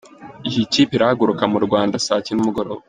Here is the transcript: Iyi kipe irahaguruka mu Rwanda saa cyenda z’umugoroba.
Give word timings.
Iyi 0.47 0.61
kipe 0.71 0.93
irahaguruka 0.95 1.43
mu 1.51 1.59
Rwanda 1.65 2.03
saa 2.05 2.23
cyenda 2.25 2.41
z’umugoroba. 2.41 2.79